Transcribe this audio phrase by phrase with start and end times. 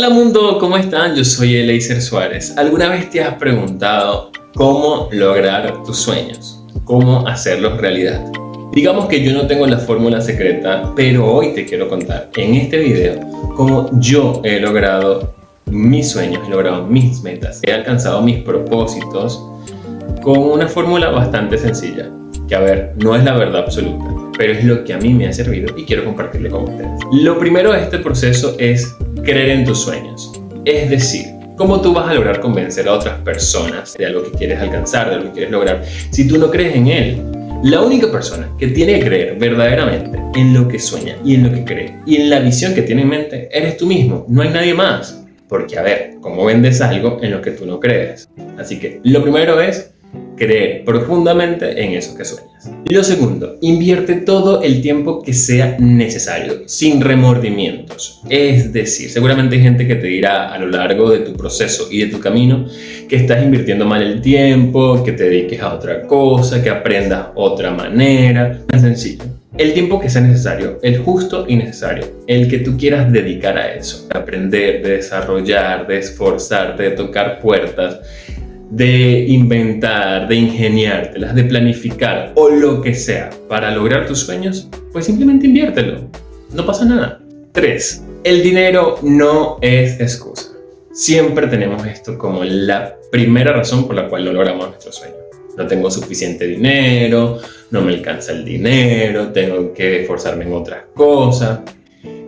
[0.00, 1.14] Hola mundo, ¿cómo están?
[1.14, 2.56] Yo soy Eleiser Suárez.
[2.56, 6.64] ¿Alguna vez te has preguntado cómo lograr tus sueños?
[6.84, 8.24] ¿Cómo hacerlos realidad?
[8.72, 12.78] Digamos que yo no tengo la fórmula secreta, pero hoy te quiero contar en este
[12.78, 13.20] video
[13.54, 15.34] cómo yo he logrado
[15.66, 19.38] mis sueños, he logrado mis metas, he alcanzado mis propósitos
[20.22, 22.08] con una fórmula bastante sencilla,
[22.48, 24.06] que a ver, no es la verdad absoluta,
[24.38, 26.90] pero es lo que a mí me ha servido y quiero compartirlo con ustedes.
[27.12, 30.32] Lo primero de este proceso es creer en tus sueños.
[30.64, 31.26] Es decir,
[31.56, 35.16] ¿cómo tú vas a lograr convencer a otras personas de algo que quieres alcanzar, de
[35.16, 37.22] lo que quieres lograr, si tú no crees en él?
[37.62, 41.52] La única persona que tiene que creer verdaderamente en lo que sueña y en lo
[41.52, 44.48] que cree y en la visión que tiene en mente eres tú mismo, no hay
[44.48, 45.22] nadie más.
[45.46, 48.28] Porque a ver, ¿cómo vendes algo en lo que tú no crees?
[48.56, 49.92] Así que lo primero es
[50.40, 52.70] creer profundamente en eso que sueñas.
[52.88, 58.22] Lo segundo, invierte todo el tiempo que sea necesario, sin remordimientos.
[58.30, 62.00] Es decir, seguramente hay gente que te dirá a lo largo de tu proceso y
[62.00, 62.66] de tu camino
[63.06, 67.70] que estás invirtiendo mal el tiempo, que te dediques a otra cosa, que aprendas otra
[67.70, 68.60] manera.
[68.72, 69.24] Es sencillo.
[69.58, 73.74] El tiempo que sea necesario, el justo y necesario, el que tú quieras dedicar a
[73.74, 77.98] eso, aprender, de desarrollar, de esforzarte, tocar puertas,
[78.70, 85.06] de inventar, de ingeniártelas, de planificar o lo que sea para lograr tus sueños, pues
[85.06, 86.08] simplemente inviértelo.
[86.54, 87.20] No pasa nada.
[87.52, 88.04] 3.
[88.24, 90.52] El dinero no es excusa.
[90.92, 95.14] Siempre tenemos esto como la primera razón por la cual no logramos nuestro sueño.
[95.56, 97.38] No tengo suficiente dinero,
[97.70, 101.60] no me alcanza el dinero, tengo que esforzarme en otras cosas.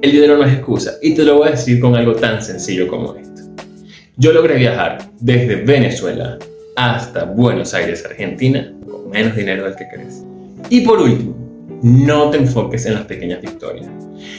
[0.00, 0.98] El dinero no es excusa.
[1.02, 3.27] Y te lo voy a decir con algo tan sencillo como esto.
[4.20, 6.38] Yo logré viajar desde Venezuela
[6.74, 10.24] hasta Buenos Aires, Argentina, con menos dinero del que crees.
[10.70, 11.36] Y por último,
[11.84, 13.86] no te enfoques en las pequeñas victorias.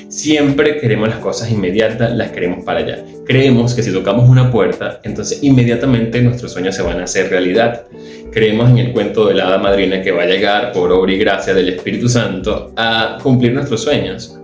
[0.09, 3.05] Siempre queremos las cosas inmediatas, las queremos para allá.
[3.25, 7.85] Creemos que si tocamos una puerta, entonces inmediatamente nuestros sueños se van a hacer realidad.
[8.33, 11.17] Creemos en el cuento de la hada madrina que va a llegar por obra y
[11.17, 14.37] gracia del Espíritu Santo a cumplir nuestros sueños.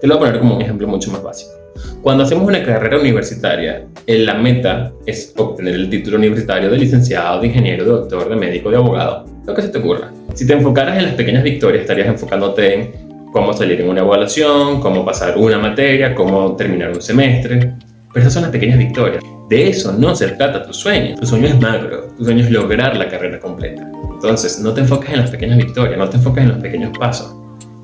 [0.00, 1.59] Te lo voy a poner como un ejemplo mucho más básico.
[2.02, 7.48] Cuando hacemos una carrera universitaria, la meta es obtener el título universitario de licenciado, de
[7.48, 10.10] ingeniero, de doctor, de médico, de abogado, lo que se te ocurra.
[10.32, 12.90] Si te enfocaras en las pequeñas victorias, estarías enfocándote en
[13.32, 17.74] cómo salir en una evaluación, cómo pasar una materia, cómo terminar un semestre.
[18.14, 19.22] Pero esas son las pequeñas victorias.
[19.50, 21.16] De eso no se trata tu sueño.
[21.16, 23.86] Tu sueño es macro, tu sueño es lograr la carrera completa.
[24.14, 27.34] Entonces, no te enfoques en las pequeñas victorias, no te enfoques en los pequeños pasos.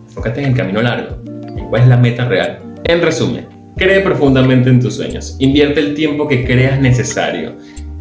[0.09, 2.61] Enfócate en el camino largo, en cuál es la meta real.
[2.85, 5.37] En resumen, Cree profundamente en tus sueños.
[5.39, 7.57] Invierte el tiempo que creas necesario.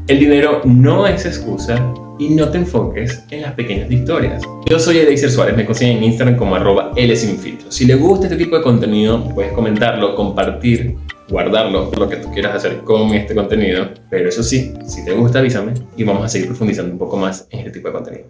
[0.07, 4.41] El dinero no es excusa y no te enfoques en las pequeñas victorias.
[4.69, 7.69] Yo soy Edeiser Suárez, me consiguen en Instagram como arroba Filtro.
[7.69, 10.95] Si le gusta este tipo de contenido, puedes comentarlo, compartir,
[11.27, 13.89] guardarlo, lo que tú quieras hacer con este contenido.
[14.09, 17.47] Pero eso sí, si te gusta, avísame y vamos a seguir profundizando un poco más
[17.49, 18.27] en este tipo de contenido.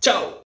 [0.00, 0.36] ¡Chao!